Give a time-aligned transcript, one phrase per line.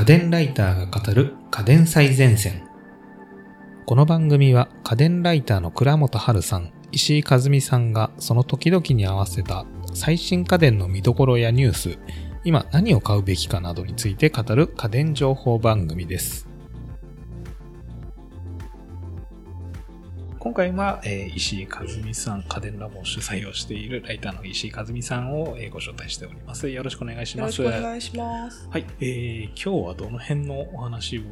[0.00, 2.66] 家電ライターが語る家電最前線。
[3.84, 11.98] この番組は家電ライターの倉本春さん、石井和美さんがその時々に合わせた最新家電の見どころやニュース、
[12.44, 16.49] 今何を買うべきかなどについて語る家電情報番組です。
[20.40, 26.66] 今回は、えー石井和美さん、家電ラボを主催をしているライターの石井和美さんを、えーご招待しております。
[26.66, 27.78] よろしくお願いしよろします。
[27.78, 28.66] くお願いします。
[28.70, 31.22] はい、えー今日はどの辺のお話を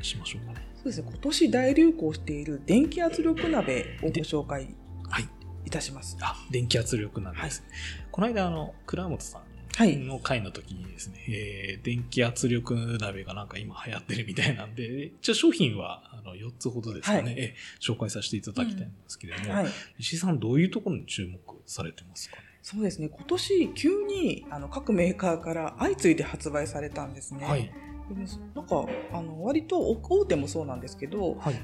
[0.00, 0.66] しましょうかね。
[0.76, 4.74] そうですね、今年大流行している電気圧力鍋をご紹介
[5.10, 5.28] はい。
[5.66, 6.16] いたします。
[6.22, 7.62] あ、電気圧力なんです。
[8.10, 9.53] この間、あの、倉本さんはい。
[9.80, 19.66] の回の時にですね、えー電気圧力鍋がなんか今流行ってるみたいなんで、一応商品はあの4つほどですかね、はいえー紹介させていただきたいんですけれども、はい。
[19.98, 22.42] 石井さんどういうところに注目されてますかね？
[22.62, 27.44] そうですね、今年急にあの各メーカーから相次いで発売されたんですね。
[27.44, 27.70] はい。
[28.08, 31.54] でもなんか、あの、割と大手もそうなんですけど、はい。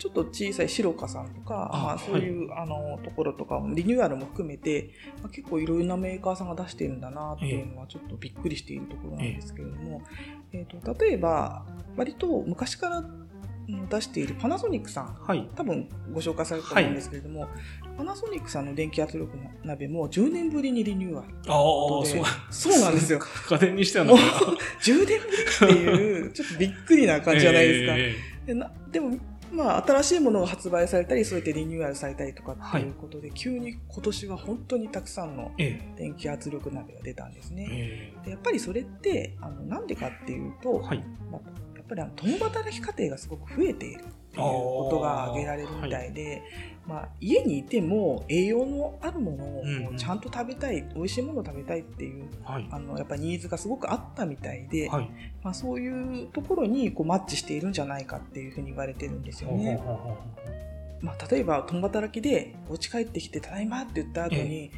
[0.00, 4.90] ちょっと小さいシロカさんとか、あまあ、そういう、あのところとかもリニューアルも含めて、
[5.22, 10.00] まあ、結構いろいろなメーカーさんが出しているんだなっていうのはちょっとびっくりしているところなんですけれども、
[10.52, 11.66] えーと例えば
[11.96, 13.19] 割と昔からうん
[13.88, 15.48] 出しているパナソニックさんはい。
[15.54, 17.48] 多分ご紹介されたと思うんですけれども、
[17.96, 22.72] パナソニックさんの電気圧力鍋も10年ぶりにリニューアルああ、でそう。
[22.72, 23.20] そうなんですよ。
[23.48, 24.36] 家電にしてはもうなんか
[24.82, 27.94] 10年ぶりっていうちょっとびっくりな感じじゃないですか。
[27.96, 28.14] え
[28.46, 29.18] でなでも、
[29.52, 35.52] まあ、新しいものが発売されたり、そうやってリニューアルされたりとかっていうことで、急に今年は本当にたくさんの
[35.96, 37.66] 電気圧力鍋が出たんですーね。
[37.70, 41.04] えでやっぱりそれって、あのなんでかっていうと、ーはい。
[41.30, 41.40] まあ
[41.90, 46.42] ぱりあの共働き家庭がすごく増えているっていうことが挙げられるみたいで、
[46.86, 52.68] まあ、家にいても栄養のあるものうんうんをちゃんと食べたい、美味しいものを食べたいっていうはい。
[52.70, 55.10] あのやっぱりニーズがすごくあったみたいで、はい。
[55.42, 59.80] まあ、そういうところにこうマッチしているんじゃないかっていうふうに言われてるんですよね。
[61.00, 64.70] まあ、例えば共働きでお家帰ってきて「ただいま」って言った後に、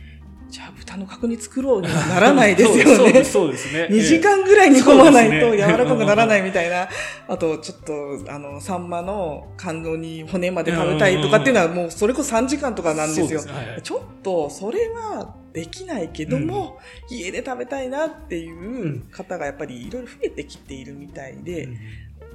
[0.53, 3.33] じゃあ豚の角煮作ろうにはならないですよねそうです。
[3.33, 3.89] そうですね。
[3.91, 6.91] 2時間ぐらい煮込まないと柔らかくならないみたいな。
[7.27, 13.41] あと、ちょっと、あの、サンマの感動に骨まで食べたいとかっていうのはもうそれこそ3時間とかなんですよ。
[13.41, 21.77] そうねはいはいちょっと、それはできないけども、家で食べたいなっていう方がやっぱりいろいろ増えてきているみたいで、うん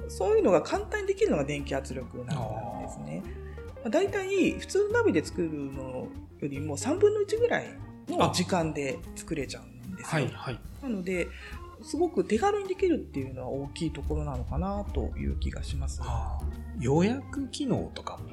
[0.08, 3.22] そういうのが簡単にできるのが電気圧力鍋なんですね。
[3.82, 6.08] まあ、大体、普通の鍋で作るの
[6.40, 7.66] よりも3分の1ぐらい
[8.18, 10.06] の時間で作れちゃうんですよ。
[10.06, 10.28] はい。
[10.32, 10.60] はい。
[10.82, 11.28] なので、
[11.82, 16.02] すごく手軽にできるっていうのは大きいところなのかなという気がします。
[16.80, 18.24] 予約機能とかも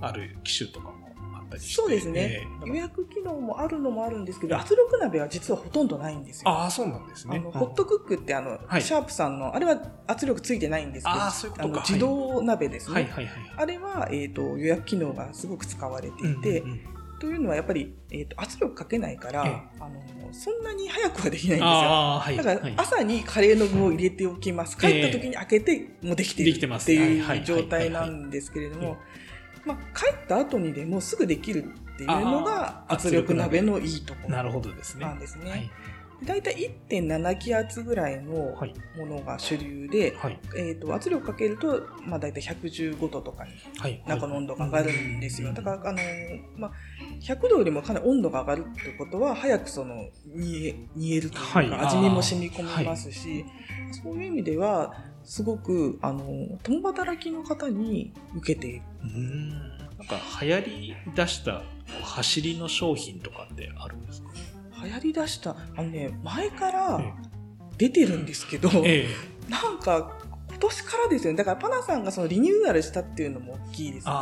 [0.00, 0.94] ある機種とかも
[1.36, 6.48] あったりしてそうですね、えー予約機能もあるのもあるんですけど、圧力鍋は実はほとんどないんですよ。
[6.48, 12.94] ああそうなんですねあのホットクックってあの、はいシャープさんの、あれは圧力ついてないんですけど、あーそういうことかの自動鍋ですね。
[12.94, 16.80] はいはいはいあれは、えー、と予約機能がすごく使われていて、うんうんうん
[17.20, 21.66] というのはやっぱり、えー、と圧力かけないから、えあのそんなに早くはできないんですよ。
[21.68, 22.74] はいだからはい。
[22.78, 24.78] 朝にカレーの具を入れておきます。
[24.78, 26.84] 帰った時に開けてもうできてるできてます。
[26.84, 28.96] っていう状態なんですけれども、
[29.66, 35.04] まあ、帰った後にでもすぐできるっていうのが圧力鍋のいいところなるほどですね。
[35.04, 35.50] なんですね。
[35.50, 35.70] はい
[36.24, 38.74] だいたい1.7気圧ぐらいのはい。
[38.98, 40.38] ものが主流で、はい。
[40.56, 44.02] えー、と圧力かけると、まあ、だいたい115度とかにはい。
[44.06, 45.48] 中の温度が上がるんですよ。
[45.48, 45.54] うん。
[45.54, 46.72] だから、あのーまあ、
[47.20, 51.72] 100度よりもかなり温度が上がるってことは、早くその、煮え、煮えるというか、はい。
[51.74, 53.44] 味見も染み込みますし、
[54.02, 54.94] そういう意味では、
[55.24, 58.82] すごく、あのー共働きの方に受けている。
[59.02, 59.48] うーん。
[59.98, 61.62] なんか流行り出した
[62.02, 64.30] 走りの商品とかってあるんですか？
[64.84, 67.12] 流行り出した、あのね、前からえ
[67.76, 69.08] 出てるんですけど、え
[69.48, 70.18] なんか、
[70.48, 71.38] 今年からですよね。
[71.38, 74.12] だから、パナさんがそのリニューアルしたっていうのも大きいですね。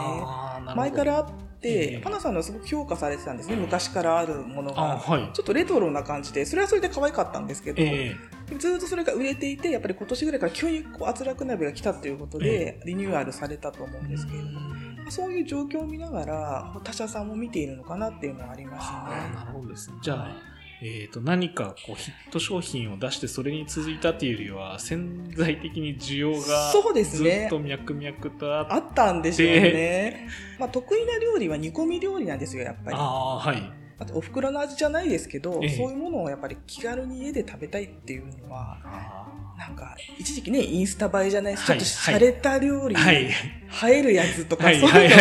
[0.76, 2.00] 前からあって、ええ。
[2.00, 3.56] パナさんのはすごく評価されてたんですね。
[3.56, 4.92] 昔からあるものが。
[4.92, 5.30] あはい。
[5.32, 8.14] ちょっとレトロな感じで、それはそれで可愛かったんですけど、え
[8.58, 14.60] ずっとそれが売れていて、やっぱり今年ぐらいから急にこう圧力鍋が来たということで、リニューアルされたと思うんですけれども、
[15.10, 19.34] そういう状況を見ながら、他社さんも見ているのかなっていうのはありますね。
[19.34, 20.36] なるほどですねじゃあ、
[20.80, 30.28] えー、と何かこうヒット商品を出してそれに続いたっていうよりは潜在的に需要がそうですずねっと脈々とあってあったんでしょうね。
[30.58, 32.96] まあ、得意な料理は煮込み料理なんですよ、やっぱり。
[32.96, 41.66] ああはいあと、お袋の味じゃないですけど、ええそういうものをやっぱり気軽に家で食べたいっていうのは、あなんか、一時期ね、インスタ映えじゃないです。
[41.66, 41.78] ちょはい。
[41.78, 43.92] っと洒落た料理、ーはい。
[43.92, 44.78] 映えるやつとか、はい。
[44.78, 45.16] そういうの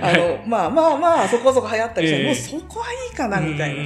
[0.00, 2.26] が、あの、まあまあまあ、そこそこ流行ったりして、ええ。
[2.26, 3.82] もうそこはいいかな、みたいな。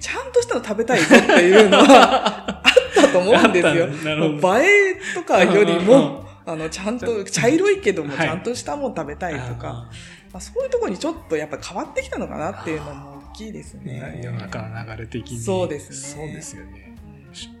[0.00, 3.86] ちゃんとしたの食べたいぞっていうのは あったと思うんですよ。
[3.86, 8.26] 映えとかよりも、あの、ちゃんと、茶色いけども、はい。
[8.26, 9.90] ちゃんとしたもん食べたいとか、
[10.32, 14.20] まあ、そういうところにちょっとやっぱ変わってきたのかなっていうのも大きいですうんね。
[14.24, 15.38] 世の中の流れ的に。
[15.38, 15.96] そうですね。
[15.96, 16.94] そうですよね。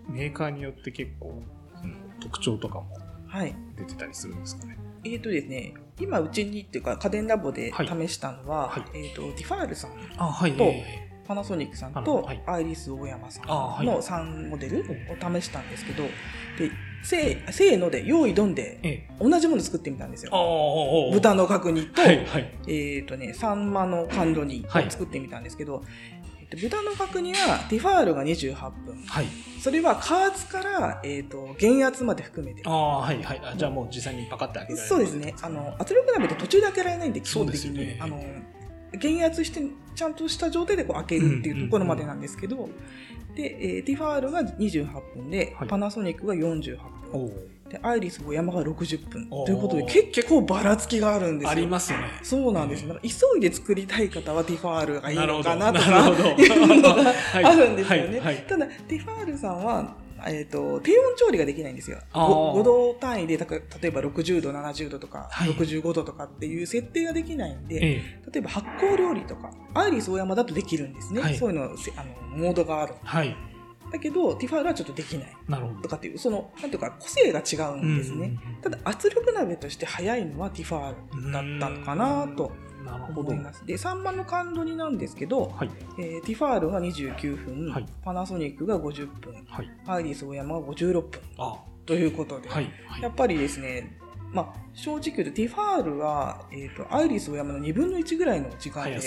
[0.08, 1.53] メーカーによって結構、うん
[2.24, 2.86] 特徴とかも
[3.26, 3.54] はい。
[3.76, 4.78] 出てたりするんですかね。
[5.04, 10.72] えーとですね、今うちにっていうか家電ラボではい試したのは、はいえーと、ディファールさん、あ、はいと
[11.26, 13.46] パナソニックさんとアイリス大山さん
[13.84, 16.70] の3モデルを試したんですけど、で、
[17.02, 19.14] せーせーので、用意どんで、ええ。
[19.20, 21.08] 同じもの作ってみたんですあよ。
[21.10, 22.52] あ、豚の角煮と、はい、はい。
[22.66, 25.82] えーとね、サンマの甘露煮をはい作ってみたんですけど、
[26.23, 28.96] えっと豚の角煮はティファールが28分。
[29.06, 29.26] はい。
[29.60, 32.70] それは加圧から、えっと減圧まで含めてあ。
[32.70, 33.40] あ、はい、はい。
[33.44, 35.34] あじゃあもう実際にパカって開けられるそうですね。
[35.42, 37.78] あの、圧力鍋って途中で開けられないんで、基本的に。
[37.78, 38.22] ねあの、
[38.98, 39.62] 減圧して、
[39.94, 42.68] ちゃんとした状態でこう開けるっていうところまでなんですけど、
[43.34, 44.86] で、えーティファールが28
[45.16, 46.76] 分で、はいパナソニックが48
[47.12, 47.53] 分。
[47.74, 49.28] で、アイリス大山が60分。
[49.28, 51.50] ということで、結構ばらつきがあるんですよ。
[51.50, 51.98] ありますね。
[52.22, 52.88] そうなんですよ。
[52.88, 58.18] だから急いで作りたい方はティファールがいいのかなとか、 いうのがはいあるんですよね。
[58.20, 61.98] はいはいただ、ティファールさんは、えっ、と、低温調理ができないんですよ。
[62.12, 68.30] あー 5, 度単位で、例えば60度、70度とか、はい65度とかっていう設定ができないんで、ええ。
[68.32, 71.20] 例えば発酵料理とか、アイリスオーヤマだとできるんですね。
[71.20, 72.94] はいそういうのせあの、モードがある。
[73.02, 73.36] はい。
[73.94, 75.36] だけど、ティファールはちょっとできない。
[75.80, 75.88] と。
[75.88, 78.36] かっていう、その、なんていうか、個性が違うんですね。
[78.60, 82.52] ただ、圧力鍋として早いのはティファールだったのかなと。
[83.16, 83.64] 思います。
[83.64, 85.70] で、サンマの甘露煮なんですけど、はい。
[85.98, 89.70] えーティファールが29分、はいパナソニックが50分、はい。
[89.86, 91.56] アイリスオーヤマが56分あ
[91.86, 92.70] ということで、はい。
[92.86, 93.96] はいやっぱりですね、
[94.32, 99.00] まあ、正直言うとティファールは、えー、とアイリスオーヤマの2分の1ぐらいの時間で。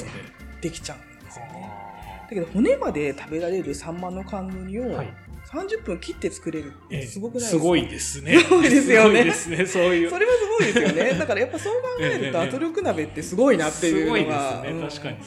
[0.61, 1.86] できちゃうんですよね。
[2.27, 5.13] あだけど骨まで食べられるサンマの甘露煮をーはい。
[5.47, 8.39] 30分切って作れるってええすごくないですか、すごいですね。
[8.39, 9.31] すごいですよね
[9.65, 10.09] そういう。
[10.09, 11.18] それはすごいですよね。
[11.18, 15.18] だからやっぱそう考えるとええ圧力鍋ってすごいなっていうのが、ね、うん確かに。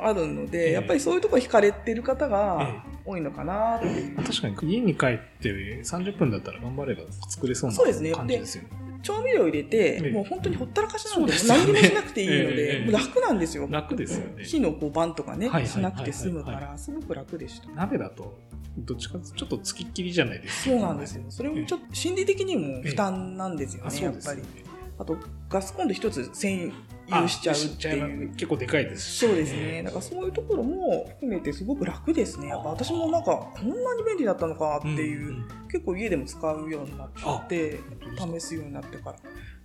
[0.00, 4.16] あるので、ええやっぱりそういうところ惹かれてる方えが多いのかなっていう。
[4.16, 5.50] 確かに家に帰って
[5.84, 8.87] 30分だったら頑張れば作れそうな感じですよね。
[9.08, 13.66] 調味料入れて、ええもう本当にほったらかしなんで、でね何にもしなくていいのええで、え楽なんですよ。
[13.70, 17.70] 楽ですよね火のこう番とかね、しなくて済むかはいら、すごく楽でした。
[17.70, 18.38] 鍋だと、
[18.76, 20.70] どっちかちょっとつきっきりじゃないですか。
[20.70, 21.24] そうなんですよ。
[21.30, 24.67] それもちょっと心理的にも負担なんですよあ、ね、そうですよねやっぱり。
[24.98, 25.16] あと、
[25.48, 26.72] ガスコンロ一つ占
[27.06, 28.30] 有しちゃうっていう。
[28.30, 29.82] 結構でかいですしそうですね。
[29.84, 32.48] だからそういうところも含めてすごく楽ですね。
[32.48, 37.78] やっぱ私もなんか、こんなに便利だったのかっていう、んん結構家でも使うようになって、
[38.18, 39.16] 試すようになってから、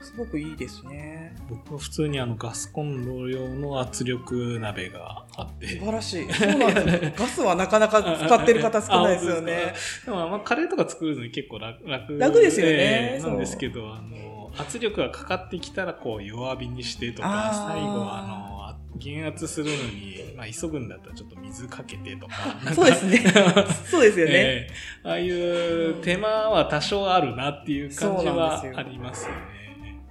[0.03, 1.35] すごくいいですね。
[1.49, 5.67] 僕は普通にあのガスコンロ用の圧力鍋があって。
[5.67, 6.33] 素晴らしい。
[6.33, 7.11] そうなんですよ。
[7.17, 9.73] ガスはなかなか使ってる方少ないですよね。
[10.05, 18.53] でもまあカレーとか作るのに結構楽楽楽ですよねなんですけどあの圧力がかかってきたらこう弱火にしてとか最後はあの
[18.97, 22.33] 減圧するのに、まあ、急ぐんだったらちょっと水かけてとか
[22.73, 23.23] そうですね。
[23.89, 24.31] そうですよね。
[24.33, 24.73] ええ
[25.03, 29.62] ああいう手間は多少あるなっていう感じはありますよね。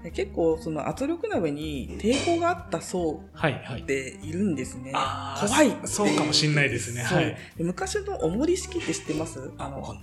[0.03, 3.85] で結構その圧力鍋に抵抗があった層はいはいっ。
[3.85, 4.91] ているんですね。
[4.95, 9.51] あー怖いっていそうかもしんないですねはいで昔の重り式って知ってます？
[9.59, 9.95] あの、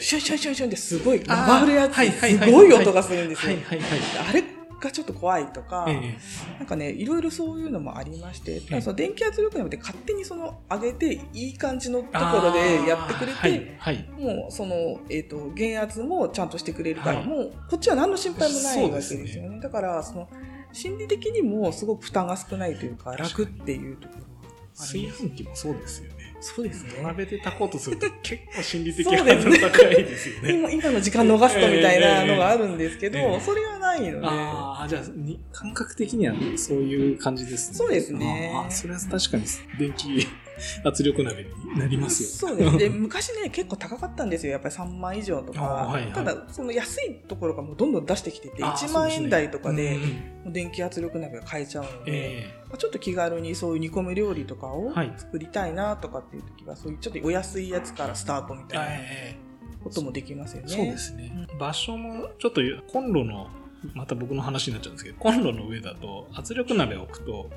[0.00, 3.56] シュンシュンシュンシュンってすごい回るやつ、はいはいはいすごい音がするんですよ。
[3.56, 4.00] はいはいはい。
[4.28, 4.44] あれ
[4.82, 14.08] がちょっと怖いとか、ええなんかね、いろいろそういうのもありまして、その電気圧力鍋で勝手にその上げていい感じのところでやってくれて、はいはい。
[14.18, 19.60] もうその、えっ、と、減圧もちゃんとしてくれるから、はいもうこっちは何の心配もないわけですよね。
[19.60, 20.28] だから、その、
[20.72, 24.28] 心理的にもすごく負担が少ないというか、楽っていうところは
[24.76, 25.06] あ炊。
[25.06, 26.21] 飯器もそうですよね。
[26.42, 27.02] そうですね。
[27.02, 30.52] 鍋で炊こうとすると 結構心理的ハードル高いですよね。
[30.52, 37.76] 今今の時間逃すとみたいなのがあるんですけど、ええええそれはないので、ああ、じゃあに、感覚的にはそういう感じですね。
[37.76, 39.44] そうですねああ、それは確かに
[39.78, 40.26] 電気
[40.84, 42.28] 圧力鍋になりますよ。
[42.50, 42.78] そうです。
[42.78, 44.52] で、 昔ね、結構高かったんですよ。
[44.52, 45.62] やっぱり3万以上とか。
[45.62, 49.98] はいはいただ、その安いところがもうどんどん出してきてて、あー1万円台とかで
[50.46, 59.36] 電気圧力鍋が買えちゃうのうんで、えまあちょっと気軽にそういう煮込み料理とかをはい作りたいなとかっていう時は、そういうちょっとお安いやつからスタートみえたいなえ
[59.82, 60.68] こともできますよね。
[60.68, 61.46] そうですね。
[61.58, 63.48] 場所も、ちょっとコンロの、
[63.94, 67.50] また僕の話になっちゃうんですけど、コンロの上だと圧力鍋を置くと、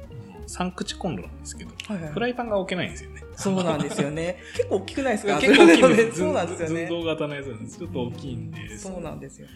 [0.48, 3.22] 3口コンロなんですけど、はいはいフライパンが置けないんですよね。
[3.36, 4.38] そうなんですよね。
[4.56, 5.40] 結構大きくないですか？
[5.40, 6.20] 結構大きいんです。
[6.20, 7.00] そうなんですよね寸。
[7.02, 7.78] 胴型のやつなんです。
[7.78, 8.78] ちょっと大きいんで。
[8.78, 9.48] そうなんですよ。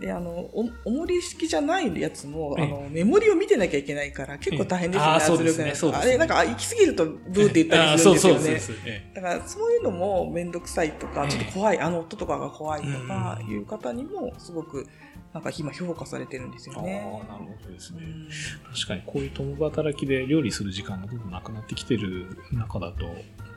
[0.00, 8.40] であのお重り式じゃないやつも、ええあのメモリを見てなきゃいけないから結構大変ですよね、圧ですね力ですねあれなんかあ行き過ぎるとブーって言ったりするんですよね。
[8.40, 14.88] あーそうそうですえだからそういうのも面倒くさいとか、ええちょっと怖い、あの音とかが怖いとかうんいう方にもすごく
[15.34, 17.20] なんか今評価されてるんですよあね。
[17.28, 18.02] あ、なるほどですね。
[18.04, 18.28] うん
[18.72, 23.04] 確かにこういう共働きで料理する時間がどんどんなくなってきてる中だと、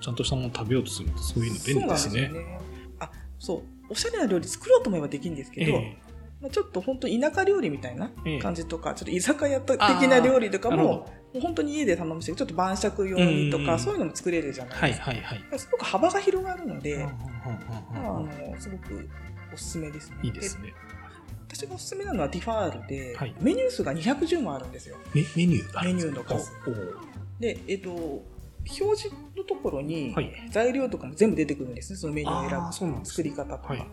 [0.01, 2.31] ちゃんとしたものを食べようとするとそういうの便利ですね。
[2.33, 2.43] そう。
[2.99, 3.63] あ、そう。
[3.89, 5.97] おしゃれな料理作ろうと思えばできるんですけど、え
[6.41, 15.11] まあ、ちょっと本当田舎料理みたいなええ感じとか、ちょっと居酒屋的な料理とかも、もう本当に家で頼むし、ちょっと晩酌用にとか、うんそういうのも作れるじゃないはいですか。
[15.11, 15.59] はいはい。
[15.59, 17.07] すごく幅が広がるので、
[18.59, 19.09] すごく
[19.53, 20.17] おすすめですね。
[20.23, 20.73] いいですね。
[21.47, 23.33] 私がおすすめなのはティファールで、はい。
[23.39, 24.97] メニュー数が210もあるんですよ。
[25.13, 26.51] メメニューメニューの数
[27.39, 28.23] で、えっと、表
[28.65, 30.31] 示のところにはい。
[30.51, 33.73] 材料とかも全部出てくるんですね、そのメニューを選ぶ作り方とか。
[33.73, 33.87] はい。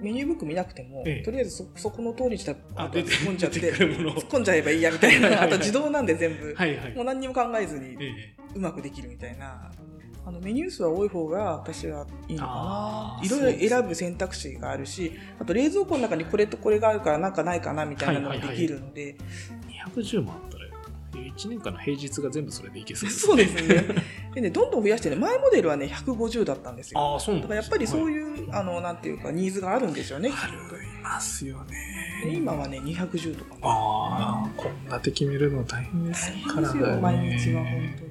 [0.00, 1.22] メニューブック見なくても、ええ。
[1.22, 5.28] とりあえずそそこの通りにしたら突っ込んじゃって突っ込んじゃえばいいやみたいな。
[5.28, 5.34] い。
[5.34, 6.94] あと自動なんで全部、はいはい。
[6.94, 7.04] もう。
[7.04, 8.36] 何にも考えずにええ。
[8.54, 9.70] うまくできるみたいな
[10.26, 13.20] あのメニュー数は多い方が私はいいのかな。
[13.24, 19.16] いろいろ選ぶ選択肢があるしあと冷蔵庫の中にこれとこれがあるからなんかないかなみたいなのができるので、
[19.94, 20.66] 210もあったら、
[21.36, 23.84] 1年間の平日が全部それでいけそうですそうですね。
[24.34, 26.98] でねどんどん増やしてね前モデルはね150だったんですよ。
[26.98, 28.10] ああ、そうなんだからやっぱりそうう。
[28.10, 31.78] いう、あのなんていうかニーズがあるんですよねあるいますよとね。
[32.24, 33.60] で今はね210とかも。
[33.62, 37.00] ああ、こんな手決めるの大変ですからね。
[37.00, 38.05] 毎日は本当に。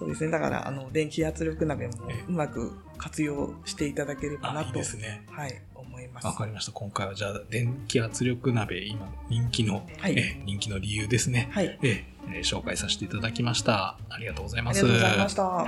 [0.00, 0.30] そうですね。
[0.30, 5.26] だから、あの、電気圧力鍋もええうまく活用していただければないと、ですね。
[5.30, 6.26] はい、思います。
[6.26, 6.72] わかりました。
[6.72, 11.50] 今回はじゃあ、電気圧力鍋、今人気の、はいえ人気の理由ですね。
[11.52, 11.78] はい。
[11.82, 13.98] ええ紹介させていただきました。
[14.08, 14.80] ありがとうございます。
[14.80, 15.66] ありがとうございました。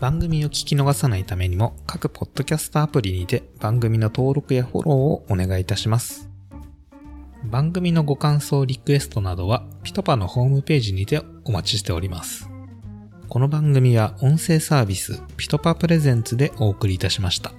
[0.00, 6.30] 番組を聞き逃さないためにも、各ポッドキャストアプリにて番組の登録やフォローをお願いいたします。
[7.44, 12.48] 番組のご感想、リクエストなどは、ピトパのホームページにてお待ちしております。
[13.28, 17.52] この番組は音声サービス、ピトパプレゼンツでお送りいたしました。